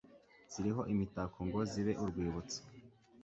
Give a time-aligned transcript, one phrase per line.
[0.51, 2.59] ziriho imitako ngo zibe urwibutso